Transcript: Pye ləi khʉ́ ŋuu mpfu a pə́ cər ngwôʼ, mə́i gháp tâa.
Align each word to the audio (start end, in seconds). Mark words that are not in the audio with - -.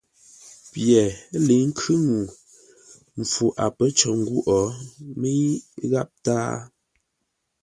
Pye 0.71 1.01
ləi 1.45 1.59
khʉ́ 1.77 1.95
ŋuu 2.07 2.27
mpfu 3.19 3.45
a 3.63 3.65
pə́ 3.75 3.89
cər 3.97 4.11
ngwôʼ, 4.21 4.69
mə́i 5.19 5.43
gháp 5.91 6.09
tâa. 6.25 6.45